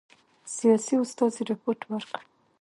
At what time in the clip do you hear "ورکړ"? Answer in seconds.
1.91-2.21